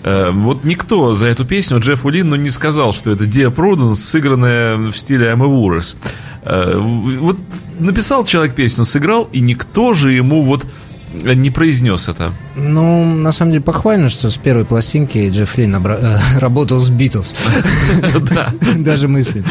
[0.04, 4.78] Э, Вот никто за эту песню Джеффу Лину не сказал, что это Диа Пруденс, сыгранная
[4.78, 5.96] в стиле I'm a Walrus.
[6.44, 7.38] Э, Вот
[7.80, 10.66] написал человек песню, сыграл, и никто же ему вот
[11.14, 12.34] не произнес это.
[12.56, 16.90] Ну, на самом деле, похвально, что с первой пластинки Джефф Лин обра- э, работал с
[16.90, 17.36] Битлз.
[18.34, 18.52] Да.
[18.78, 19.46] Даже мысленно.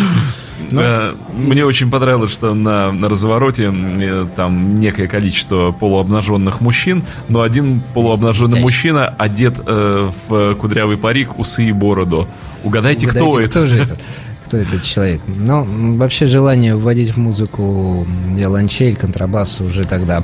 [0.74, 7.04] Ну, Э, Мне очень понравилось, что на, на развороте э, там некое количество полуобнаженных мужчин,
[7.28, 12.26] но один полуобнаженный мужчина одет э, в кудрявый парик, усы и бороду.
[12.64, 13.50] Угадайте, кто Угадайте, это?
[13.50, 14.00] кто же этот?
[14.46, 15.20] Кто этот человек?
[15.26, 20.22] М, вообще желание вводить в музыку виолончель, контрабас уже тогда.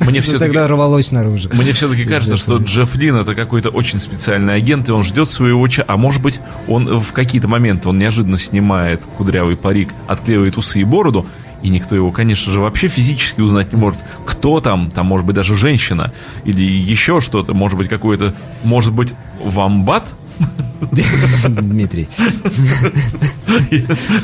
[0.00, 1.50] Мне все-таки тогда рвалось наружу.
[1.52, 5.66] Мне все-таки кажется, что Джефф Лин это какой-то очень специальный агент, и он ждет своего
[5.68, 5.84] часа.
[5.86, 10.84] А может быть, он в какие-то моменты он неожиданно снимает кудрявый парик, отклеивает усы и
[10.84, 11.26] бороду,
[11.62, 13.98] и никто его, конечно же, вообще физически узнать не может.
[14.24, 14.90] Кто там?
[14.90, 16.12] Там может быть даже женщина.
[16.44, 17.54] Или еще что-то.
[17.54, 18.34] Может быть, какой-то...
[18.62, 20.04] Может быть, вамбат?
[21.48, 22.08] Дмитрий.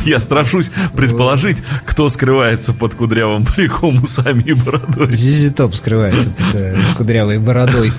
[0.04, 5.12] Я страшусь предположить, кто скрывается под кудрявым париком, усами и бородой.
[5.12, 7.92] Зизи Топ скрывается под э, кудрявой бородой.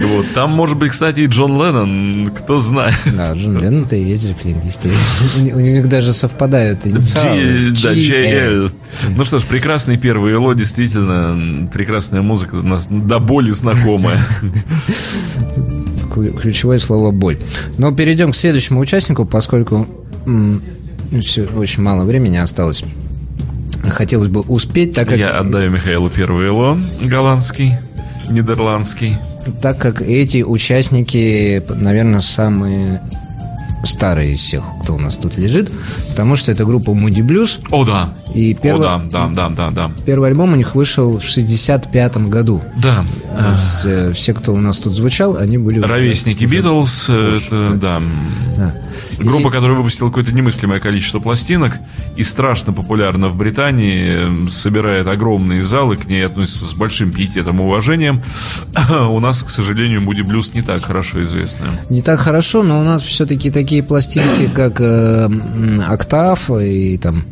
[0.00, 0.26] Вот.
[0.34, 2.94] Там, может быть, кстати, и Джон Леннон, кто знает.
[3.16, 5.56] Да, Джон Леннон-то и есть Лин, действительно.
[5.56, 7.70] У них даже совпадают инициалы.
[7.82, 7.92] Да.
[7.92, 8.72] JL.
[9.16, 14.24] Ну что ж, прекрасный первый Эло, действительно, прекрасная музыка, нас до боли знакомая.
[16.14, 17.38] Ключ- Ключевое слово «боль».
[17.78, 19.86] Но перейдем к следующему участнику, поскольку
[20.26, 20.62] м,
[21.20, 22.84] всё- очень мало времени осталось.
[23.86, 27.72] Хотелось бы успеть, так как, Я отдаю Михаилу первый Эло, голландский,
[28.30, 29.16] нидерландский.
[29.60, 33.02] так как эти участники, наверное, самые
[33.86, 35.70] старые из всех, кто у нас тут лежит,
[36.10, 38.14] потому что это группа Moody Blues, О, да.
[38.34, 39.90] и О, первый, да, да, да, да, да.
[40.06, 42.62] первый альбом у них вышел в 65 году.
[42.76, 43.04] Да.
[43.38, 45.78] То есть, э, все, кто у нас тут звучал, они были...
[45.78, 48.00] уже- Ровесники уже Битлз, э, это, да.
[48.56, 48.74] Да.
[49.18, 51.74] Группа, которая выпустила какое-то немыслимое количество пластинок
[52.16, 57.60] и страшно популярна в Британии, э, собирает огромные залы, к ней относятся с большим пиететом
[57.60, 58.22] и уважением.
[59.10, 61.66] У нас, к сожалению, Муди Блюз не так хорошо известны.
[61.90, 65.28] Не так хорошо, но у нас все-таки такие пластинки, как э,
[65.86, 67.24] «Октав» и там...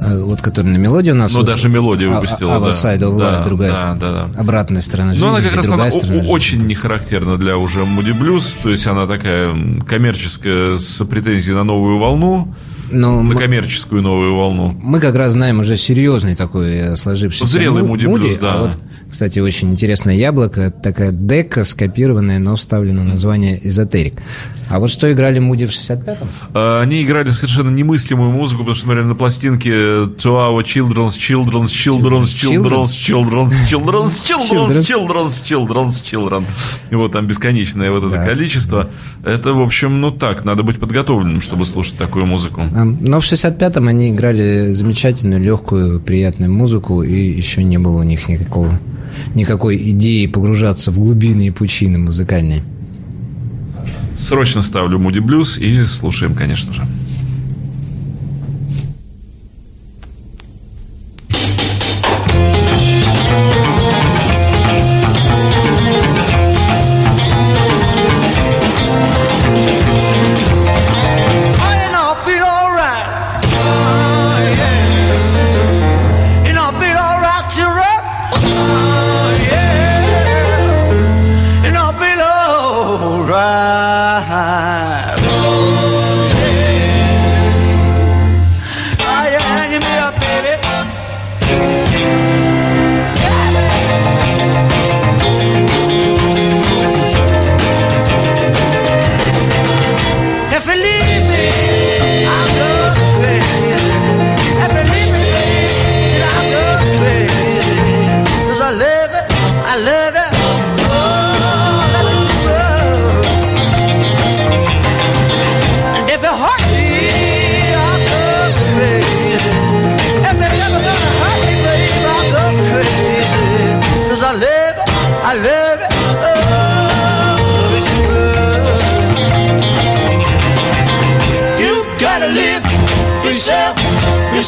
[0.00, 1.32] э, Вот, который на мелодии у нас.
[1.32, 2.66] Ну, вот, даже мелодия А- выпустила, а- да.
[2.66, 3.96] Other Side of Life, Да, другая да, сторона.
[4.00, 4.40] да, да.
[4.40, 5.26] Обратная сторона жизни.
[5.26, 5.84] Но она как раз она
[6.28, 9.54] очень не характерна для уже Муди Блюз, то есть она такая
[9.86, 12.54] коммерческая с претензией на новую волну,
[12.90, 14.74] Но на мы, коммерческую новую волну.
[14.82, 18.54] мы как раз знаем уже серьезный такой э, сложившийся Зрелый му- Moody Blues, да.
[18.54, 18.76] А вот,
[19.10, 20.70] кстати, очень интересное яблоко.
[20.70, 24.14] Такая дека скопированная, но вставлено название «Эзотерик».
[24.70, 26.28] А вот что играли Муди в 65-м?
[26.52, 32.26] А, Они играли совершенно немыслимую музыку, потому что смотрели на пластинке Our Children's, Children's, Children's,
[32.26, 36.44] Children's, Children's, Children's, Children's, Children's, Children's, Children.
[36.90, 38.90] И вот там бесконечное вот это количество.
[39.24, 42.62] Это, в общем, ну так, надо быть подготовленным, чтобы слушать такую музыку.
[42.74, 48.02] А, Но в 65-м они играли замечательную, легкую, приятную музыку, и еще не было у
[48.02, 48.78] них никакого,
[49.34, 52.62] никакой идеи погружаться в глубины и пучины музыкальные.
[54.18, 56.82] Срочно ставлю Муди Блюз и слушаем, конечно же.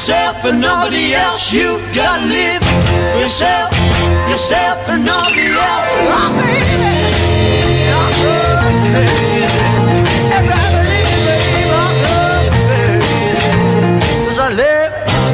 [0.01, 1.53] yourself and nobody else.
[1.53, 2.63] You gotta live
[3.21, 3.71] yourself,
[4.31, 5.93] yourself and nobody else.
[6.17, 6.41] I'm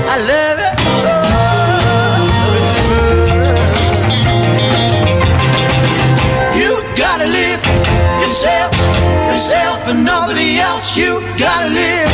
[0.09, 0.19] I I
[0.59, 0.75] it.
[0.89, 1.03] Oh,
[6.59, 7.63] you gotta live
[8.21, 8.75] yourself,
[9.31, 10.97] yourself and nobody else.
[10.97, 12.11] You gotta live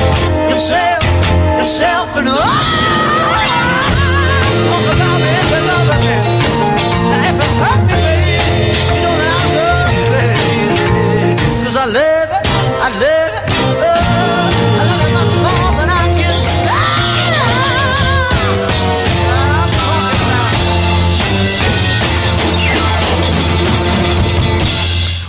[0.51, 1.12] yourself
[1.59, 2.82] yourself, and oh,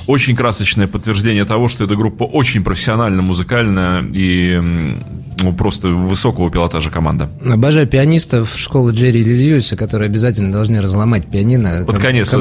[0.07, 4.59] Очень красочное подтверждение того, что эта группа очень профессионально, музыкальная и
[5.41, 7.29] ну, просто высокого пилотажа команда.
[7.45, 12.33] Обожаю пианистов школы Джерри Льюиса, которые обязательно должны разломать пианино Под конец.
[12.33, 12.37] и.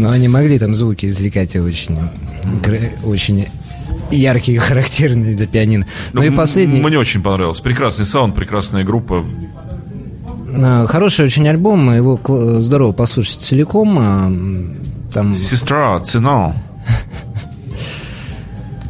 [0.00, 1.98] Но они могли там звуки извлекать очень,
[3.04, 3.46] очень
[4.10, 5.86] яркие и характерные для пианино.
[6.12, 6.80] Ну и М- последний.
[6.80, 7.60] Мне очень понравилось.
[7.60, 9.24] Прекрасный саунд, прекрасная группа.
[10.56, 12.18] А, Хороший очень альбом, его
[12.60, 13.98] здорово послушать целиком.
[14.00, 14.30] а,
[15.12, 16.54] Там Сестра, цена.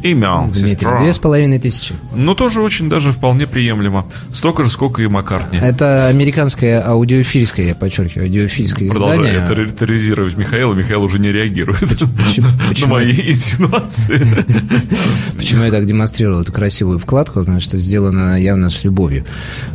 [0.01, 0.97] Имя, Дмитрий, сестра.
[0.97, 1.93] две с половиной тысячи.
[2.15, 4.05] Ну, тоже очень даже вполне приемлемо.
[4.33, 5.59] Столько же, сколько и Маккартни.
[5.61, 9.47] Это американское аудиофильское, я подчеркиваю, аудиофильское Продолжаю издание.
[9.49, 10.73] террори- терроризировать Михаила.
[10.73, 14.23] Михаил уже не реагирует Почему- на почему мои инсинуации.
[15.37, 17.39] Почему я так демонстрировал эту красивую вкладку?
[17.39, 19.25] Потому что сделано явно с любовью.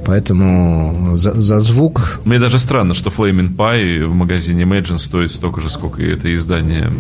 [0.07, 5.61] Поэтому за, за звук Мне даже странно, что Flaming Pie в магазине Imagine стоит столько
[5.61, 6.91] же, сколько и это издание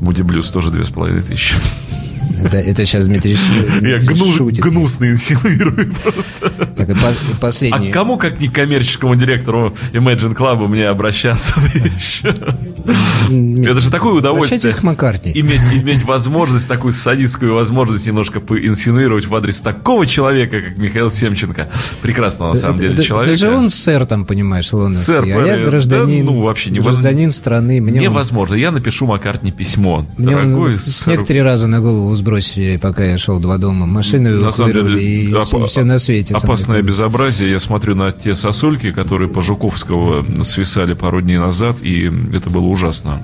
[0.00, 1.54] Moody Blues, тоже две с половиной тысячи.
[2.44, 3.36] Это, это сейчас Дмитрий,
[3.80, 4.64] Я гну- шутит.
[4.64, 6.50] гнусно инсинуирую просто.
[6.76, 7.90] Так, и, по- и последний.
[7.90, 12.34] А кому, как не коммерческому директору Imagine Club, мне обращаться еще?
[13.68, 14.72] Это же такое удовольствие.
[14.72, 15.32] К Маккартни.
[15.34, 21.68] Иметь, иметь возможность, такую садистскую возможность немножко поинсинуировать в адрес такого человека, как Михаил Семченко.
[22.02, 23.30] Прекрасного, на самом деле, человека.
[23.34, 25.04] Это же он сэр там, понимаешь, лондонский.
[25.04, 27.02] Сэр, а я гражданин, да, ну, вообще невозможно.
[27.02, 27.80] гражданин страны.
[27.80, 28.54] Мне он- Невозможно.
[28.54, 30.04] Я напишу Маккартни письмо.
[30.16, 33.86] Мне он Дорогой снег сэр, три раза на голову сбросили, пока я шел два дома.
[33.86, 36.34] Машину на эвакуировали, деле, и опа- все на свете.
[36.34, 37.50] Опасное безобразие.
[37.50, 42.66] Я смотрю на те сосульки, которые по Жуковского свисали пару дней назад, и это было
[42.66, 43.20] ужасно.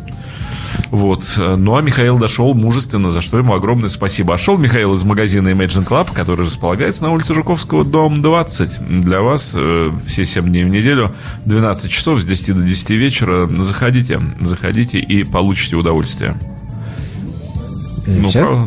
[0.91, 1.25] Вот.
[1.39, 4.35] Ну, а Михаил дошел мужественно, за что ему огромное спасибо.
[4.35, 9.03] А шел Михаил из магазина Imagine Club, который располагается на улице Жуковского, дом 20.
[9.05, 13.49] Для вас э, все 7 дней в неделю, 12 часов с 10 до 10 вечера.
[13.55, 16.37] Заходите, заходите и получите удовольствие.
[18.07, 18.31] И Ну.
[18.33, 18.67] Ну,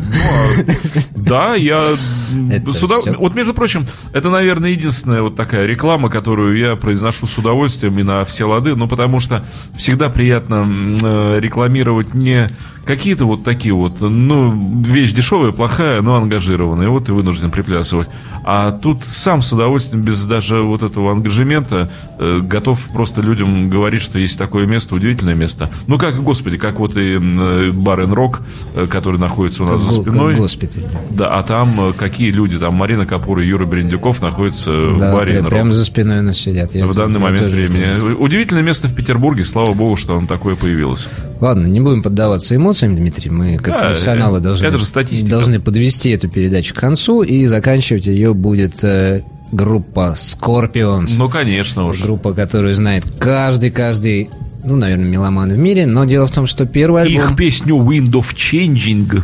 [1.16, 1.96] да, я
[2.66, 3.18] с удов-?
[3.18, 8.02] Вот, между прочим, это, наверное, единственная вот такая реклама, которую я произношу с удовольствием и
[8.02, 9.44] на все лады, ну, потому что
[9.76, 10.66] всегда приятно
[11.02, 12.48] э, рекламировать не
[12.84, 18.08] какие-то вот такие вот, ну, вещь дешевая, плохая, но ангажированная, вот ты вынужден приплясывать.
[18.42, 24.00] А тут сам с удовольствием, без даже вот этого ангажемента, э, готов просто людям говорить,
[24.00, 25.70] что есть такое место, удивительное место.
[25.86, 28.40] Ну, как, господи, как вот и э, бар Рок,
[28.74, 30.34] э, который находится у нас за Го- спиной.
[30.36, 30.82] Госпиталь.
[31.10, 32.58] Да, а там э, какие люди?
[32.58, 36.22] Там Марина Капур и Юра Берендюков находятся в Да, баре прям, прямо за спиной у
[36.22, 36.74] нас сидят.
[36.74, 38.14] Я в данный момент времени.
[38.14, 41.08] Удивительное место в Петербурге, слава богу, что оно такое появилось.
[41.42, 43.30] Ладно, не будем поддаваться эмоциям, Дмитрий.
[43.30, 45.30] Мы, как Да, профессионалы, должны, это же статистика.
[45.30, 49.22] должны подвести эту передачу к концу, и заканчивать ее будет э,
[49.52, 51.12] группа Scorpions.
[51.16, 52.00] Ну, конечно уж.
[52.00, 54.30] Группа, которую знает каждый-каждый,
[54.64, 55.86] ну, наверное, меломан в мире.
[55.86, 57.30] Но дело в том, что первый альбом...
[57.30, 59.22] Их песню Wind of Changing.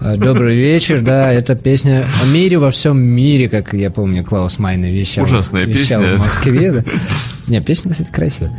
[0.00, 4.58] э, Добрый вечер, да, это песня о мире во всем мире, как я помню, Клаус
[4.58, 6.18] Майна вещал, Ужасная вещал песня.
[6.18, 6.72] в Москве.
[6.72, 6.84] да.
[7.48, 8.52] Не, песня, кстати, красивая.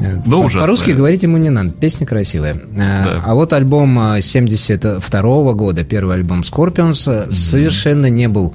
[0.00, 0.58] Э, Ну, по-.
[0.60, 2.54] По-русски говорить ему не надо, песня красивая.
[2.54, 2.58] Э,
[3.04, 3.22] Да.
[3.24, 8.54] А вот альбом э, 72 года, первый альбом Scorpions, э, совершенно не был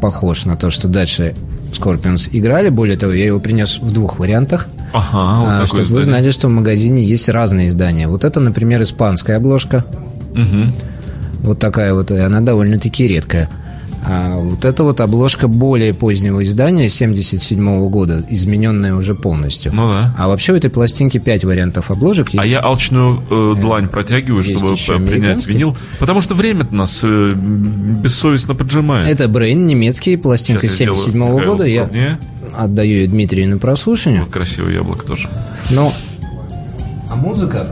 [0.00, 1.34] похож на то, что дальше
[1.80, 2.68] Scorpions играли.
[2.68, 4.68] Более того, я его принес в двух вариантах.
[4.92, 6.02] Ага, вот А, чтобы вы издание.
[6.04, 8.08] знали, что в магазине есть разные издания.
[8.08, 9.84] Вот это, например, испанская обложка.
[10.34, 10.72] Мгм.
[11.42, 13.48] Вот такая вот, и она довольно-таки редкая.
[14.02, 19.74] А вот эта вот обложка более позднего издания, 77 года, измененная уже полностью.
[19.74, 20.14] Ну да.
[20.16, 22.42] А вообще у этой пластинки 5 вариантов обложек есть.
[22.42, 25.76] А я алчную э, длань протягиваю, есть чтобы принять винил.
[25.98, 29.08] Потому что время нас э, бессовестно поджимает.
[29.08, 31.64] Это Брейн, немецкий, пластинка Сейчас я сделаю 77 Михаилу года.
[31.64, 32.18] Я крупнее.
[32.56, 34.22] отдаю ее Дмитрию на прослушивание.
[34.22, 35.28] Вот красивое яблоко тоже.
[35.70, 35.92] Но...
[37.10, 37.66] А музыка?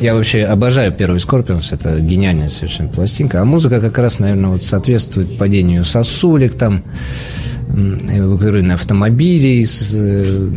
[0.00, 3.42] Я вообще обожаю первый Скорпионс, это гениальная совершенно пластинка.
[3.42, 6.84] А музыка как раз, наверное, вот соответствует падению сосулек, там,
[7.68, 10.50] эвакуированные автомобилей с, э,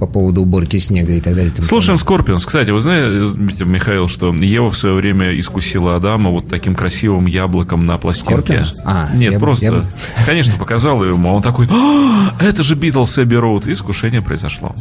[0.00, 1.52] по поводу уборки снега и так далее.
[1.62, 2.44] Слушаем Скорпионс.
[2.44, 7.86] Кстати, вы знаете, Михаил, что Ева в свое время искусила Адама вот таким красивым яблоком
[7.86, 8.32] на пластинке.
[8.32, 8.74] Скорпионс?
[8.84, 9.84] А, Нет, я просто, я
[10.26, 13.66] конечно, показал ему, а он такой, «А, это же Битлз Эбби Роуд.
[13.66, 14.74] Искушение произошло.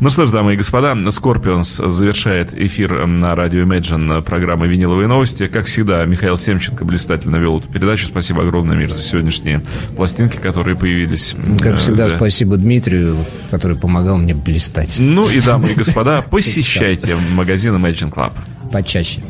[0.00, 5.46] Ну что ж, дамы и господа, Scorpions завершает эфир на радио Imagine программы «Виниловые новости».
[5.46, 8.06] Как всегда, Михаил Семченко блистательно вел эту передачу.
[8.06, 9.62] Спасибо огромное, Мир, за сегодняшние
[9.96, 11.34] пластинки, которые появились.
[11.60, 12.16] Как Э, всегда, да.
[12.16, 13.16] спасибо Дмитрию,
[13.50, 18.32] который помогал мне блистать Ну и, дамы и господа, посещайте магазин Imagine Club.
[18.72, 19.20] почаще.